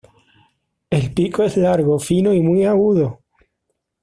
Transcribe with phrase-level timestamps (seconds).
[0.89, 3.19] El pico es largo, fino y muy agudo.